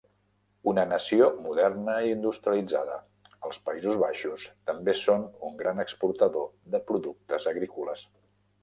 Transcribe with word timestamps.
Una 0.69 0.85
nació 0.93 1.27
moderna 1.43 1.97
i 2.07 2.09
industrialitzada, 2.13 2.95
els 3.51 3.61
Països 3.69 4.01
Baixos 4.07 4.49
també 4.71 4.97
són 5.05 5.29
un 5.51 5.63
gran 5.63 5.87
exportador 5.89 6.53
de 6.77 6.87
productes 6.91 7.51
agrícoles. 7.55 8.09